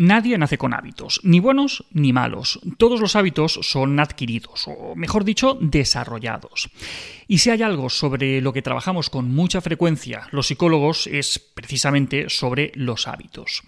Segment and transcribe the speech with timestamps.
[0.00, 2.60] Nadie nace con hábitos, ni buenos ni malos.
[2.76, 6.70] Todos los hábitos son adquiridos, o mejor dicho, desarrollados.
[7.26, 12.30] Y si hay algo sobre lo que trabajamos con mucha frecuencia los psicólogos es precisamente
[12.30, 13.64] sobre los hábitos.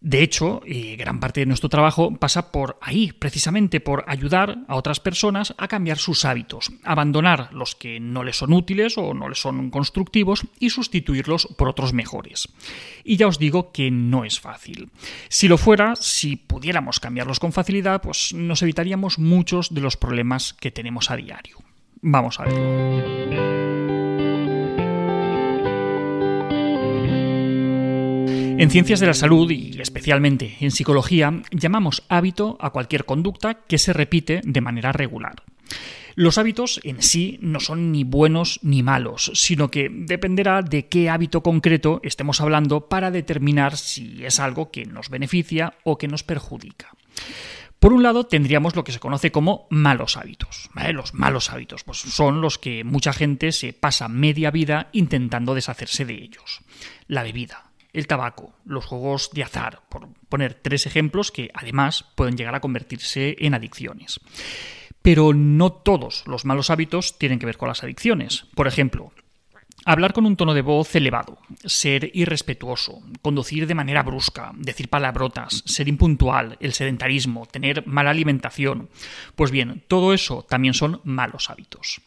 [0.00, 4.76] De hecho, eh, gran parte de nuestro trabajo pasa por ahí, precisamente por ayudar a
[4.76, 9.28] otras personas a cambiar sus hábitos, abandonar los que no les son útiles o no
[9.28, 12.48] les son constructivos y sustituirlos por otros mejores.
[13.04, 14.88] Y ya os digo que no es fácil.
[15.28, 20.54] Si lo fuera, si pudiéramos cambiarlos con facilidad, pues nos evitaríamos muchos de los problemas
[20.54, 21.58] que tenemos a diario.
[22.00, 23.59] Vamos a verlo.
[28.60, 33.78] En ciencias de la salud y especialmente en psicología llamamos hábito a cualquier conducta que
[33.78, 35.44] se repite de manera regular.
[36.14, 41.08] Los hábitos en sí no son ni buenos ni malos, sino que dependerá de qué
[41.08, 46.22] hábito concreto estemos hablando para determinar si es algo que nos beneficia o que nos
[46.22, 46.92] perjudica.
[47.78, 50.68] Por un lado, tendríamos lo que se conoce como malos hábitos.
[50.92, 56.04] Los malos hábitos pues son los que mucha gente se pasa media vida intentando deshacerse
[56.04, 56.60] de ellos.
[57.06, 62.36] La bebida, el tabaco, los juegos de azar, por poner tres ejemplos que además pueden
[62.36, 64.20] llegar a convertirse en adicciones.
[65.02, 68.46] Pero no todos los malos hábitos tienen que ver con las adicciones.
[68.54, 69.12] Por ejemplo,
[69.84, 75.62] hablar con un tono de voz elevado, ser irrespetuoso, conducir de manera brusca, decir palabrotas,
[75.64, 78.90] ser impuntual, el sedentarismo, tener mala alimentación.
[79.34, 82.02] Pues bien, todo eso también son malos hábitos.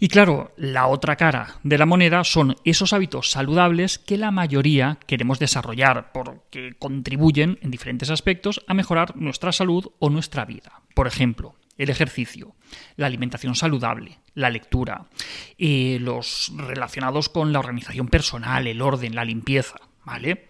[0.00, 4.98] Y claro, la otra cara de la moneda son esos hábitos saludables que la mayoría
[5.06, 10.82] queremos desarrollar porque contribuyen en diferentes aspectos a mejorar nuestra salud o nuestra vida.
[10.94, 12.54] Por ejemplo, el ejercicio,
[12.96, 15.06] la alimentación saludable, la lectura,
[15.58, 20.46] eh, los relacionados con la organización personal, el orden, la limpieza, ¿vale?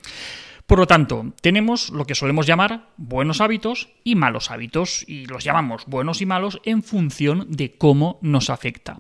[0.69, 5.43] Por lo tanto, tenemos lo que solemos llamar buenos hábitos y malos hábitos, y los
[5.43, 8.99] llamamos buenos y malos en función de cómo nos afecta.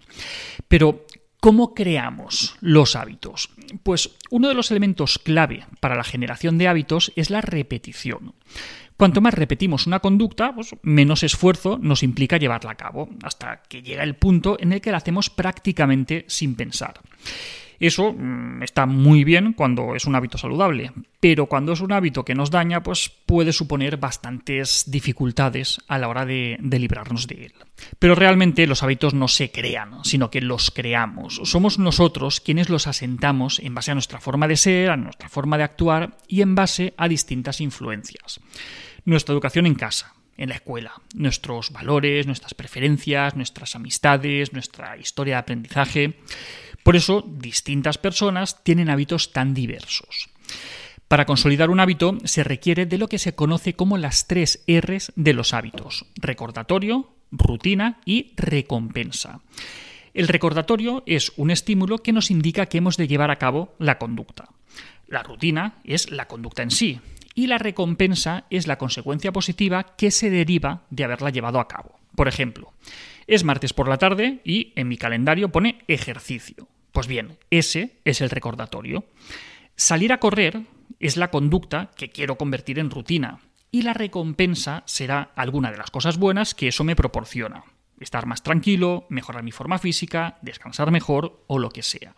[0.66, 1.04] Pero,
[1.40, 3.50] ¿Cómo creamos los hábitos?
[3.84, 8.34] Pues uno de los elementos clave para la generación de hábitos es la repetición.
[8.96, 13.82] Cuanto más repetimos una conducta, pues menos esfuerzo nos implica llevarla a cabo, hasta que
[13.82, 17.00] llega el punto en el que la hacemos prácticamente sin pensar.
[17.80, 22.24] Eso mm, está muy bien cuando es un hábito saludable, pero cuando es un hábito
[22.24, 27.54] que nos daña, pues puede suponer bastantes dificultades a la hora de, librarnos de él.
[27.98, 31.40] Pero realmente los hábitos no se crean, sino que los creamos.
[31.44, 35.56] Somos nosotros quienes los asentamos en base a nuestra forma de ser, a nuestra forma
[35.58, 38.40] de actuar y en base a distintas influencias.
[39.04, 45.34] Nuestra educación en casa, en la escuela, nuestros valores, nuestras preferencias, nuestras amistades, nuestra historia
[45.34, 46.14] de aprendizaje.
[46.88, 50.30] Por eso, distintas personas tienen hábitos tan diversos.
[51.06, 55.12] Para consolidar un hábito se requiere de lo que se conoce como las tres Rs
[55.14, 59.42] de los hábitos, recordatorio, rutina y recompensa.
[60.14, 63.98] El recordatorio es un estímulo que nos indica que hemos de llevar a cabo la
[63.98, 64.48] conducta.
[65.08, 67.00] La rutina es la conducta en sí
[67.34, 71.98] y la recompensa es la consecuencia positiva que se deriva de haberla llevado a cabo.
[72.16, 72.72] Por ejemplo,
[73.26, 76.66] es martes por la tarde y en mi calendario pone ejercicio.
[76.98, 79.04] Pues bien, ese es el recordatorio.
[79.76, 80.62] Salir a correr
[80.98, 83.38] es la conducta que quiero convertir en rutina
[83.70, 87.62] y la recompensa será alguna de las cosas buenas que eso me proporciona.
[88.00, 92.16] Estar más tranquilo, mejorar mi forma física, descansar mejor o lo que sea.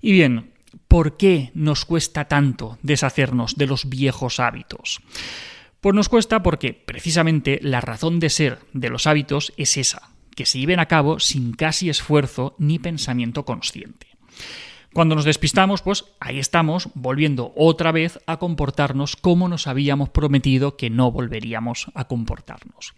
[0.00, 0.54] Y bien,
[0.88, 5.00] ¿por qué nos cuesta tanto deshacernos de los viejos hábitos?
[5.80, 10.46] Pues nos cuesta porque precisamente la razón de ser de los hábitos es esa, que
[10.46, 14.06] se lleven a cabo sin casi esfuerzo ni pensamiento consciente.
[14.94, 20.76] Cuando nos despistamos, pues ahí estamos volviendo otra vez a comportarnos como nos habíamos prometido
[20.76, 22.94] que no volveríamos a comportarnos.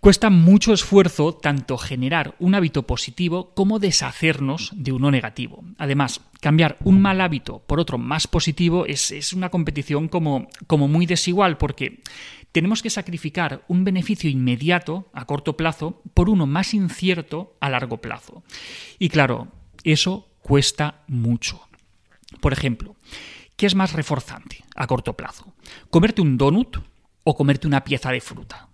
[0.00, 5.62] Cuesta mucho esfuerzo tanto generar un hábito positivo como deshacernos de uno negativo.
[5.76, 10.88] Además, cambiar un mal hábito por otro más positivo es, es una competición como, como
[10.88, 12.00] muy desigual porque
[12.50, 17.98] tenemos que sacrificar un beneficio inmediato a corto plazo por uno más incierto a largo
[17.98, 18.42] plazo.
[18.98, 19.48] Y claro,
[19.84, 21.68] eso cuesta mucho.
[22.40, 22.96] Por ejemplo,
[23.56, 25.54] ¿qué es más reforzante a corto plazo?
[25.90, 26.78] ¿Comerte un donut
[27.24, 28.68] o comerte una pieza de fruta?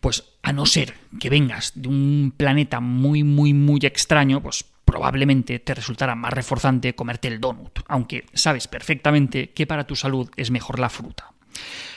[0.00, 5.58] Pues a no ser que vengas de un planeta muy, muy, muy extraño, pues probablemente
[5.58, 10.50] te resultará más reforzante comerte el donut, aunque sabes perfectamente que para tu salud es
[10.50, 11.32] mejor la fruta.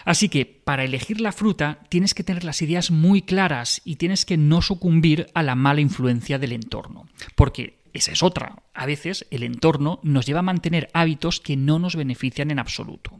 [0.06, 4.26] Así que para elegir la fruta tienes que tener las ideas muy claras y tienes
[4.26, 7.08] que no sucumbir a la mala influencia del entorno.
[7.36, 8.64] Porque esa es otra.
[8.74, 13.12] A veces el entorno nos lleva a mantener hábitos que no nos benefician en absoluto.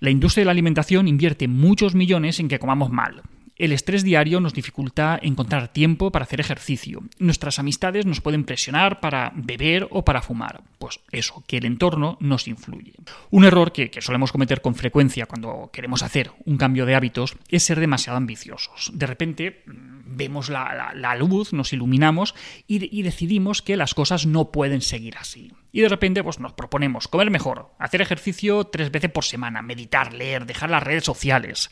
[0.00, 3.22] La industria de la alimentación invierte muchos millones en que comamos mal.
[3.56, 7.02] El estrés diario nos dificulta encontrar tiempo para hacer ejercicio.
[7.18, 10.62] Nuestras amistades nos pueden presionar para beber o para fumar.
[10.78, 12.94] Pues eso, que el entorno nos influye.
[13.30, 17.62] Un error que, solemos cometer con frecuencia cuando queremos hacer un cambio de hábitos es
[17.62, 18.90] ser demasiado ambiciosos.
[18.94, 22.34] De repente mm, vemos la, luz, nos iluminamos
[22.66, 25.52] y, y, decidimos que las cosas no pueden seguir así.
[25.72, 30.14] Y de repente pues, nos proponemos comer mejor, hacer ejercicio tres veces por semana, meditar,
[30.14, 31.70] leer, dejar las redes sociales.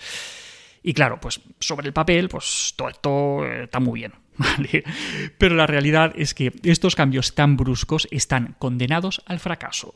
[0.82, 4.12] Y claro, pues sobre el papel, pues todo esto eh, está muy bien.
[4.37, 4.85] ¿Vale?
[5.37, 9.94] Pero la realidad es que estos cambios tan bruscos están condenados al fracaso.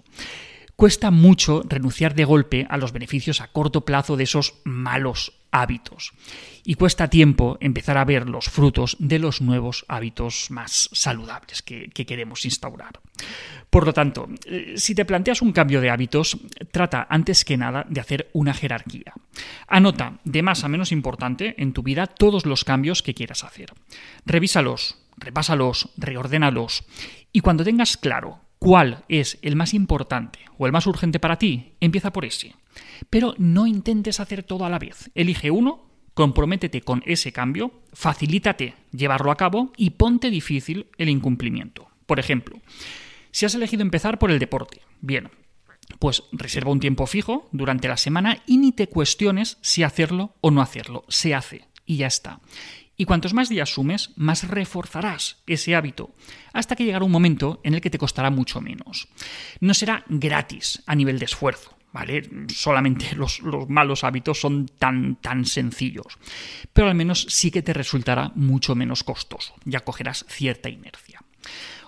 [0.77, 6.13] Cuesta mucho renunciar de golpe a los beneficios a corto plazo de esos malos hábitos.
[6.65, 11.91] Y cuesta tiempo empezar a ver los frutos de los nuevos hábitos más saludables que,
[11.91, 13.01] queremos instaurar.
[13.71, 16.37] Por lo tanto, eh, si te planteas un cambio de hábitos,
[16.73, 19.15] trata antes que nada de hacer una jerarquía.
[19.67, 23.73] Anota de más a menos importante en tu vida todos los cambios que quieras hacer.
[24.27, 26.85] Revísalos, repásalos, reordénalos
[27.33, 31.75] y cuando tengas claro cuál es el más importante o el más urgente para ti,
[31.81, 32.55] empieza por ese.
[33.11, 35.11] Pero no intentes hacer todo a la vez.
[35.15, 41.89] Elige uno, comprométete con ese cambio, facilítate llevarlo a cabo y ponte difícil el incumplimiento.
[42.07, 42.59] Por ejemplo,
[43.31, 45.31] si has elegido empezar por el deporte, bien,
[45.99, 50.51] pues reserva un tiempo fijo durante la semana y ni te cuestiones si hacerlo o
[50.51, 51.05] no hacerlo.
[51.09, 52.41] Se hace y ya está.
[52.97, 56.15] Y cuantos más días sumes, más reforzarás ese hábito,
[56.53, 59.09] hasta que llegará un momento en el que te costará mucho menos.
[59.61, 62.23] No será gratis a nivel de esfuerzo, ¿vale?
[62.49, 66.19] Solamente los, los, malos hábitos son tan, tan sencillos.
[66.73, 71.21] Pero al menos sí que te resultará mucho menos costoso, ya cogerás cierta inercia.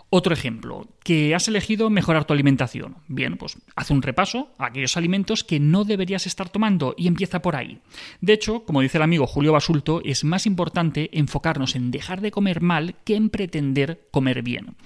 [0.08, 2.98] Otro ejemplo, que has elegido mejorar tu alimentación.
[3.08, 7.42] Bien, pues haz un repaso a aquellos alimentos que no deberías estar tomando y empieza
[7.42, 7.80] por ahí.
[8.20, 12.30] De hecho, como dice el amigo Julio Basulto, es más importante enfocarnos en dejar de
[12.30, 14.76] comer mal que en pretender comer bien.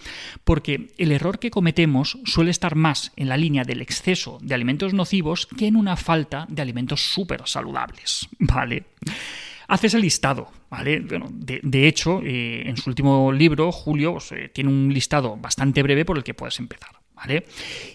[0.43, 4.95] Porque el error que cometemos suele estar más en la línea del exceso de alimentos
[4.95, 8.27] nocivos que en una falta de alimentos súper saludables.
[8.39, 8.85] ¿Vale?
[9.71, 11.01] Haces el listado, ¿vale?
[11.01, 16.05] de, hecho, eh, en su último libro, Julio pues, eh, tiene un listado bastante breve
[16.05, 16.91] por el que puedes empezar.
[17.15, 17.45] ¿Vale?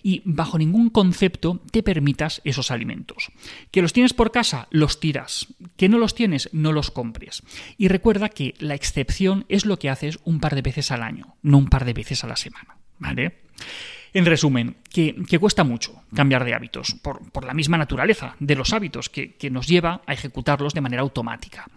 [0.03, 3.31] Y bajo ningún concepto te permitas esos alimentos.
[3.71, 5.47] Que los tienes por casa, los tiras.
[5.77, 7.41] Que no los tienes, no los compres.
[7.75, 11.37] Y recuerda que la excepción es lo que haces un par de veces al año,
[11.41, 12.77] no un par de veces a la semana.
[12.99, 13.41] ¿Vale?
[14.15, 19.09] En resumen, que, cuesta mucho cambiar de hábitos, por, la misma naturaleza de los hábitos
[19.09, 21.67] que, que nos lleva a ejecutarlos de manera automática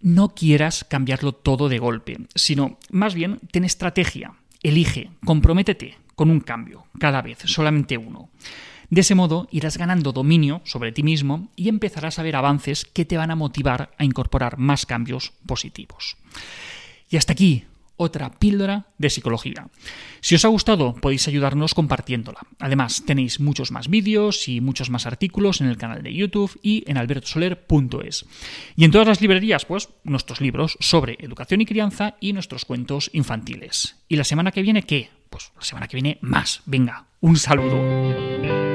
[0.00, 6.40] no quieras cambiarlo todo de golpe, sino más bien ten estrategia, elige, comprométete con un
[6.40, 8.30] cambio, cada vez, solamente uno.
[8.90, 13.04] De ese modo irás ganando dominio sobre ti mismo y empezarás a ver avances que
[13.04, 16.16] te van a motivar a incorporar más cambios positivos.
[17.10, 17.64] Y hasta aquí
[17.98, 19.68] otra píldora de psicología.
[20.20, 22.40] Si os ha gustado, podéis ayudarnos compartiéndola.
[22.58, 26.84] Además, tenéis muchos más vídeos y muchos más artículos en el canal de YouTube y
[26.90, 28.24] en albertosoler.es.
[28.76, 33.10] Y en todas las librerías, pues, nuestros libros sobre educación y crianza y nuestros cuentos
[33.12, 33.96] infantiles.
[34.08, 35.10] ¿Y la semana que viene qué?
[35.28, 36.62] Pues la semana que viene más.
[36.64, 38.67] Venga, un saludo.